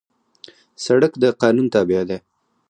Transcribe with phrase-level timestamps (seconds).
[0.85, 2.17] سړک د قانون تابع دی.